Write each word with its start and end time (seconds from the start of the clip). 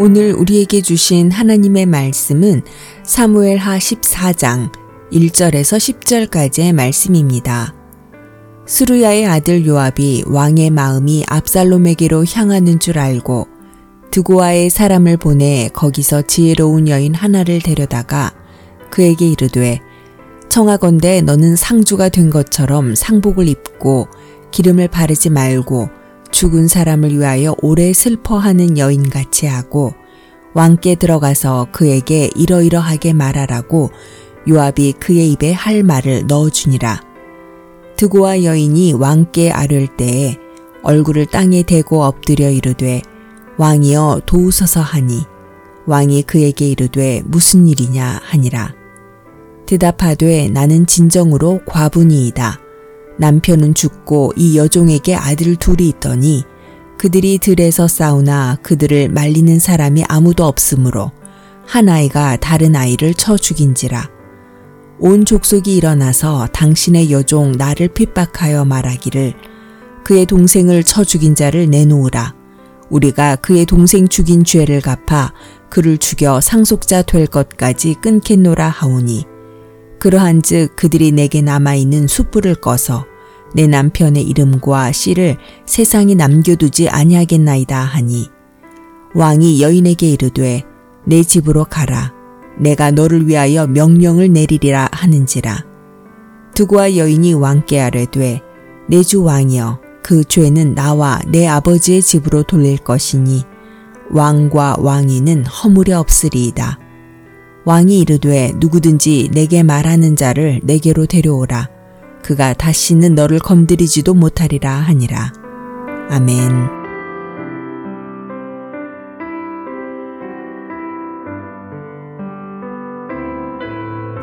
오늘 0.00 0.32
우리에게 0.32 0.80
주신 0.80 1.32
하나님의 1.32 1.86
말씀은 1.86 2.62
사무엘 3.02 3.58
하 3.58 3.78
14장 3.78 4.70
1절에서 5.10 6.30
10절까지의 6.30 6.72
말씀입니다. 6.72 7.74
수루야의 8.64 9.26
아들 9.26 9.66
요압이 9.66 10.22
왕의 10.28 10.70
마음이 10.70 11.24
압살롬에게로 11.26 12.26
향하는 12.26 12.78
줄 12.78 12.96
알고 12.96 13.48
드고아의 14.12 14.70
사람을 14.70 15.16
보내 15.16 15.68
거기서 15.72 16.22
지혜로운 16.22 16.86
여인 16.86 17.12
하나를 17.12 17.60
데려다가 17.60 18.32
그에게 18.90 19.26
이르되 19.26 19.80
청하건대 20.48 21.22
너는 21.22 21.56
상주가 21.56 22.08
된 22.08 22.30
것처럼 22.30 22.94
상복을 22.94 23.48
입고 23.48 24.06
기름을 24.52 24.86
바르지 24.86 25.30
말고 25.30 25.97
죽은 26.38 26.68
사람을 26.68 27.18
위하여 27.18 27.56
오래 27.62 27.92
슬퍼하는 27.92 28.78
여인같이 28.78 29.46
하고 29.46 29.92
왕께 30.54 30.94
들어가서 30.94 31.66
그에게 31.72 32.30
이러이러하게 32.36 33.12
말하라고 33.12 33.90
요압이 34.48 34.92
그의 35.00 35.32
입에 35.32 35.52
할 35.52 35.82
말을 35.82 36.28
넣어주니라. 36.28 37.00
드고와 37.96 38.44
여인이 38.44 38.92
왕께 38.92 39.50
아뢰을 39.50 39.88
때에 39.96 40.36
얼굴을 40.84 41.26
땅에 41.26 41.64
대고 41.64 42.04
엎드려 42.04 42.50
이르되 42.50 43.02
왕이여 43.56 44.20
도우소서 44.24 44.80
하니 44.80 45.24
왕이 45.86 46.22
그에게 46.22 46.68
이르되 46.68 47.20
무슨 47.24 47.66
일이냐 47.66 48.20
하니라. 48.22 48.76
대답하되 49.66 50.50
나는 50.50 50.86
진정으로 50.86 51.62
과분이이다. 51.66 52.67
남편은 53.18 53.74
죽고 53.74 54.32
이 54.36 54.56
여종에게 54.56 55.14
아들 55.14 55.56
둘이 55.56 55.88
있더니 55.88 56.44
그들이 56.98 57.38
들에서 57.38 57.86
싸우나 57.86 58.56
그들을 58.62 59.08
말리는 59.10 59.58
사람이 59.58 60.04
아무도 60.08 60.44
없으므로 60.44 61.12
한 61.66 61.88
아이가 61.88 62.36
다른 62.36 62.74
아이를 62.74 63.14
쳐 63.14 63.36
죽인지라. 63.36 64.08
온 65.00 65.24
족속이 65.24 65.76
일어나서 65.76 66.48
당신의 66.52 67.12
여종 67.12 67.52
나를 67.52 67.88
핍박하여 67.88 68.64
말하기를 68.64 69.34
그의 70.04 70.26
동생을 70.26 70.82
쳐 70.82 71.04
죽인 71.04 71.34
자를 71.34 71.70
내놓으라. 71.70 72.34
우리가 72.90 73.36
그의 73.36 73.66
동생 73.66 74.08
죽인 74.08 74.42
죄를 74.42 74.80
갚아 74.80 75.32
그를 75.68 75.98
죽여 75.98 76.40
상속자 76.40 77.02
될 77.02 77.26
것까지 77.26 77.96
끊겠노라 78.00 78.68
하오니 78.68 79.26
그러한즉 79.98 80.76
그들이 80.76 81.12
내게 81.12 81.42
남아 81.42 81.74
있는 81.74 82.06
숯불을 82.06 82.56
꺼서 82.56 83.06
내 83.54 83.66
남편의 83.66 84.22
이름과 84.22 84.92
씨를 84.92 85.36
세상에 85.66 86.14
남겨두지 86.14 86.88
아니하겠나이다 86.88 87.78
하니 87.78 88.30
왕이 89.14 89.62
여인에게 89.62 90.10
이르되 90.10 90.62
내 91.06 91.22
집으로 91.22 91.64
가라 91.64 92.12
내가 92.58 92.90
너를 92.90 93.26
위하여 93.26 93.66
명령을 93.66 94.32
내리리라 94.32 94.88
하는지라 94.92 95.64
두고와 96.54 96.96
여인이 96.96 97.34
왕께 97.34 97.80
아뢰되 97.80 98.42
내 98.88 99.02
주 99.02 99.22
왕이여 99.22 99.80
그 100.02 100.24
죄는 100.24 100.74
나와 100.74 101.20
내 101.28 101.46
아버지의 101.46 102.00
집으로 102.00 102.42
돌릴 102.42 102.78
것이니 102.78 103.44
왕과 104.10 104.76
왕이는 104.78 105.44
허물이 105.44 105.92
없으리이다. 105.92 106.78
왕이 107.68 107.98
이르되 107.98 108.52
누구든지 108.56 109.28
내게 109.34 109.62
말하는 109.62 110.16
자를 110.16 110.58
내게로 110.62 111.04
데려오라. 111.04 111.68
그가 112.22 112.54
다시는 112.54 113.14
너를 113.14 113.38
건드리지도 113.40 114.14
못하리라 114.14 114.72
하니라. 114.72 115.34
아멘. 116.08 116.50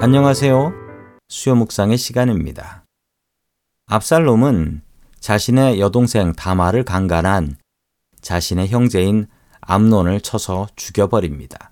안녕하세요. 0.00 0.72
수요 1.28 1.56
묵상의 1.56 1.98
시간입니다. 1.98 2.84
압살롬은 3.86 4.82
자신의 5.18 5.80
여동생 5.80 6.32
다마를 6.34 6.84
강간한 6.84 7.56
자신의 8.20 8.68
형제인 8.68 9.26
암론을 9.62 10.20
쳐서 10.20 10.68
죽여버립니다. 10.76 11.71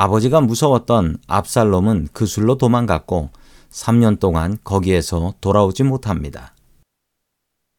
아버지가 0.00 0.40
무서웠던 0.40 1.18
압살롬은 1.26 2.10
그 2.12 2.24
술로 2.24 2.56
도망갔고 2.56 3.30
3년 3.70 4.20
동안 4.20 4.56
거기에서 4.62 5.34
돌아오지 5.40 5.82
못합니다. 5.82 6.54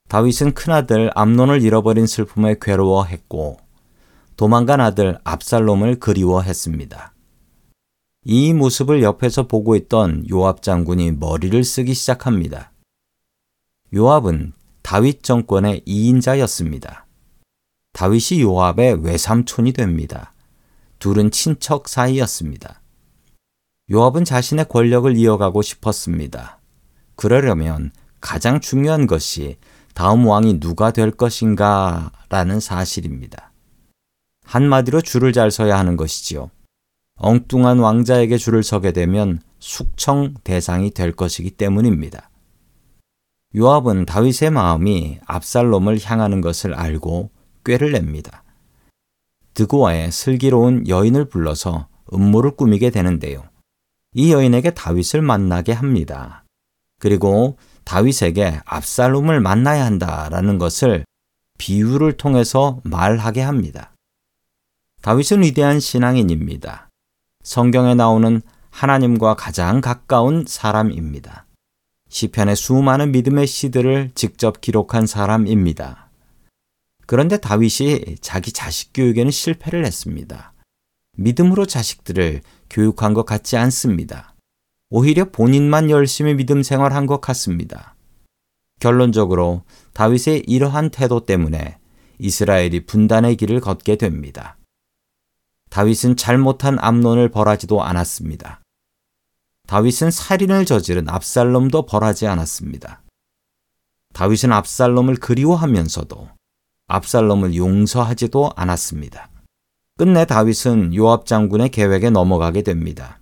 다윗은 0.10 0.54
큰아들 0.54 1.12
암론을 1.16 1.62
잃어버린 1.62 2.08
슬픔에 2.08 2.58
괴로워했고 2.60 3.56
도망간 4.36 4.82
아들 4.82 5.18
압살롬을 5.24 6.02
그리워했습니다. 6.02 7.14
이 8.26 8.54
모습을 8.54 9.02
옆에서 9.02 9.48
보고 9.48 9.78
있던 9.78 10.26
요압 10.30 10.62
장군이 10.62 11.14
머리를 11.14 11.64
쓰기 11.64 11.94
시작합니다. 11.94 12.74
요압은 13.96 14.52
다윗 14.82 15.24
정권의 15.24 15.84
2인자였습니다. 15.88 17.04
다윗이 17.94 18.42
요압의 18.42 19.06
외삼촌이 19.06 19.72
됩니다. 19.72 20.34
둘은 21.00 21.32
친척 21.32 21.88
사이였습니다. 21.88 22.82
요압은 23.92 24.26
자신의 24.26 24.66
권력을 24.70 25.16
이어가고 25.16 25.62
싶었습니다. 25.62 26.60
그러려면 27.16 27.92
가장 28.22 28.60
중요한 28.60 29.08
것이 29.08 29.58
다음 29.94 30.28
왕이 30.28 30.60
누가 30.60 30.92
될 30.92 31.12
것인가 31.12 32.12
라는 32.30 32.60
사실입니다. 32.60 33.52
한마디로 34.46 35.02
줄을 35.02 35.34
잘 35.34 35.52
서야 35.52 35.78
하는 35.78 35.98
것이지요. 35.98 36.52
엉뚱한 37.16 37.80
왕자에게 37.80 38.38
줄을 38.38 38.64
서게 38.64 38.92
되면 38.92 39.42
숙청 39.60 40.34
대상이 40.44 40.92
될 40.92 41.12
것이기 41.12 41.52
때문입니다. 41.52 42.30
요압은 43.56 44.06
다윗의 44.06 44.52
마음이 44.52 45.20
압살롬을 45.26 46.00
향하는 46.04 46.42
것을 46.42 46.74
알고 46.74 47.32
꾀를 47.66 47.92
냅니다. 47.92 48.44
드고아의 49.60 50.14
슬기로운 50.14 50.88
여인을 50.88 51.26
불러서 51.26 51.90
음모를 52.14 52.52
꾸미게 52.52 52.92
되는데요. 52.92 53.44
이 54.14 54.32
여인에게 54.32 54.72
다윗을 54.72 55.22
만나게 55.22 55.74
합니다. 55.74 56.46
그리고 56.98 57.58
다윗에게 57.84 58.62
압살롬을 58.64 59.42
만나야 59.42 59.86
한다라는 59.86 60.60
것을 60.60 61.04
비유를 61.58 62.14
통해서 62.14 62.80
말하게 62.86 63.42
합니다. 63.42 63.92
다윗은 65.02 65.44
위대한 65.44 65.82
신앙인입니다. 65.82 66.88
성경에 67.44 67.96
나오는 67.96 68.42
하나님과 68.70 69.36
가장 69.36 69.82
가까운 69.82 70.46
사람입니다. 70.48 71.46
시편의 72.08 72.56
수많은 72.56 73.12
믿음의 73.12 73.46
시들을 73.46 74.12
직접 74.16 74.62
기록한 74.62 75.06
사람입니다. 75.06 76.09
그런데 77.10 77.38
다윗이 77.38 78.18
자기 78.22 78.52
자식 78.52 78.92
교육에는 78.94 79.32
실패를 79.32 79.84
했습니다. 79.84 80.54
믿음으로 81.18 81.66
자식들을 81.66 82.42
교육한 82.70 83.16
것 83.16 83.26
같지 83.26 83.58
않습니다. 83.58 84.36
오히려 84.92 85.26
본인만 85.26 85.90
열심히 85.90 86.36
믿음 86.36 86.62
생활한 86.62 87.08
것 87.08 87.20
같습니다. 87.20 87.96
결론적으로 88.80 89.64
다윗의 89.94 90.44
이러한 90.46 90.92
태도 90.92 91.26
때문에 91.26 91.80
이스라엘이 92.20 92.86
분단의 92.86 93.38
길을 93.38 93.60
걷게 93.60 93.96
됩니다. 93.96 94.60
다윗은 95.72 96.16
잘못한 96.16 96.78
암론을 96.80 97.30
벌하지도 97.30 97.82
않았습니다. 97.82 98.62
다윗은 99.66 100.12
살인을 100.12 100.66
저지른 100.66 101.10
압살롬도 101.10 101.88
벌하지 101.88 102.28
않았습니다. 102.28 103.02
다윗은 104.14 104.52
압살롬을 104.52 105.16
그리워하면서도 105.16 106.38
압살롬을 106.90 107.56
용서하지도 107.56 108.52
않았습니다. 108.56 109.30
끝내 109.98 110.26
다윗은 110.26 110.96
요압 110.96 111.26
장군의 111.28 111.70
계획에 111.70 112.10
넘어가게 112.10 112.64
됩니다. 112.64 113.20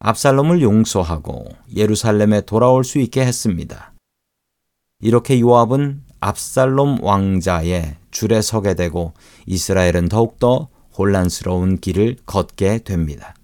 압살롬을 0.00 0.62
용서하고 0.62 1.46
예루살렘에 1.74 2.42
돌아올 2.42 2.84
수 2.84 2.98
있게 2.98 3.24
했습니다. 3.24 3.92
이렇게 5.00 5.40
요압은 5.40 6.02
압살롬 6.20 7.04
왕자의 7.04 7.96
줄에 8.10 8.42
서게 8.42 8.74
되고 8.74 9.12
이스라엘은 9.46 10.08
더욱더 10.08 10.68
혼란스러운 10.98 11.78
길을 11.78 12.16
걷게 12.26 12.78
됩니다. 12.78 13.34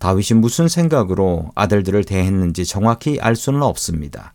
다윗이 0.00 0.38
무슨 0.38 0.68
생각으로 0.68 1.50
아들들을 1.54 2.04
대했는지 2.04 2.66
정확히 2.66 3.20
알 3.20 3.36
수는 3.36 3.62
없습니다. 3.62 4.34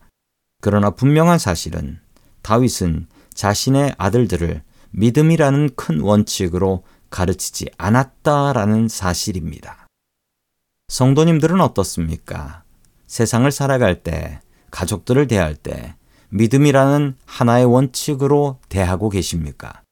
그러나 0.62 0.89
분명한 0.89 1.38
사실은 1.38 2.00
다윗은 2.41 3.07
자신의 3.38 3.94
아들들을 4.00 4.63
믿음이라는 4.89 5.69
큰 5.75 6.01
원칙으로 6.01 6.84
가르치지 7.12 7.68
않았다라는 7.78 8.88
사실입니다. 8.88 9.86
성도님들은 10.88 11.62
어떻습니까? 11.62 12.63
세상을 13.06 13.50
살아갈 13.51 14.01
때, 14.01 14.42
가족들을 14.72 15.28
대할 15.28 15.56
때, 15.56 15.95
믿음이라는 16.30 17.16
하나의 17.25 17.66
원칙으로 17.66 18.60
대하고 18.69 19.10
계십니까? 19.10 19.84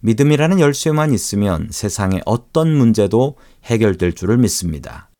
믿음이라는 0.00 0.58
열쇠만 0.58 1.12
있으면 1.12 1.68
세상의 1.70 2.22
어떤 2.24 2.74
문제도 2.74 3.36
해결될 3.64 4.14
줄을 4.14 4.38
믿습니다. 4.38 5.10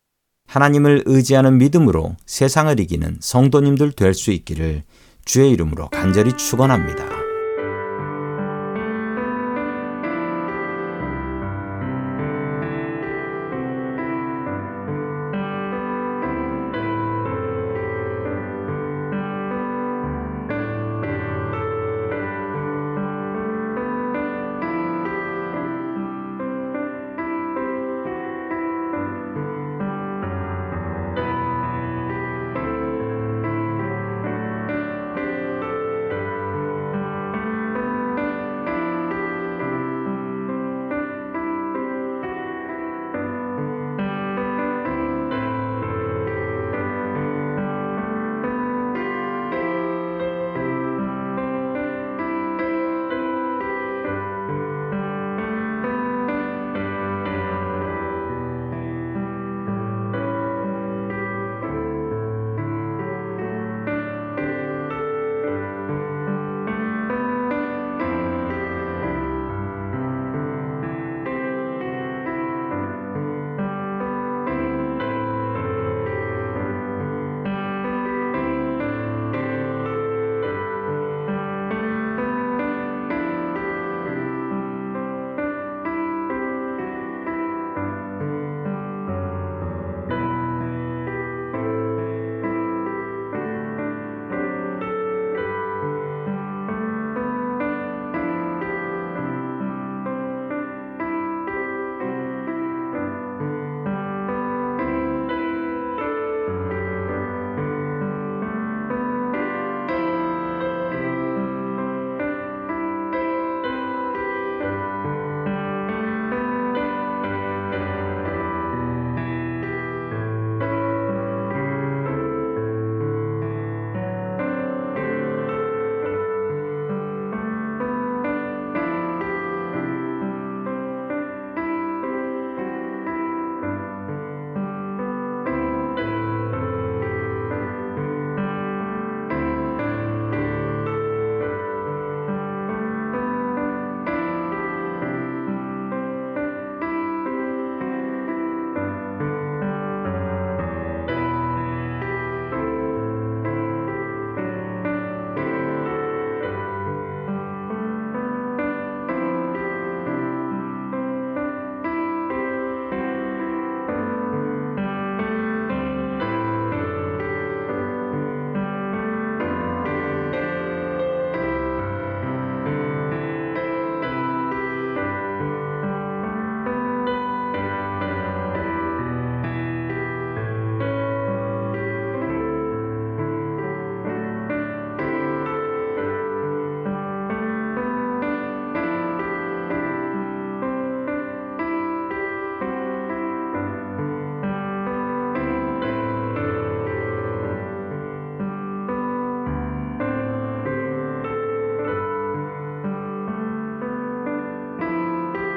하나님을 0.47 1.03
의지하는 1.05 1.59
믿음으로 1.59 2.15
세상을 2.25 2.79
이기는 2.79 3.17
성도님들 3.19 3.91
될 3.91 4.15
수 4.15 4.31
있기를 4.31 4.83
주의 5.25 5.51
이름으로 5.51 5.89
간절히 5.89 6.35
축원합니다. 6.35 7.18